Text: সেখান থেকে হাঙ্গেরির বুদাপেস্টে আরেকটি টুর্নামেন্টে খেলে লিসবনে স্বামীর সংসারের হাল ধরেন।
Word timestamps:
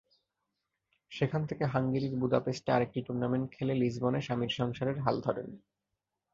সেখান 1.11 1.41
থেকে 1.45 1.63
হাঙ্গেরির 1.65 2.15
বুদাপেস্টে 2.15 2.69
আরেকটি 2.71 2.99
টুর্নামেন্টে 3.01 3.53
খেলে 3.55 3.73
লিসবনে 3.75 4.19
স্বামীর 4.21 4.51
সংসারের 4.51 4.97
হাল 4.99 5.15
ধরেন। 5.21 5.47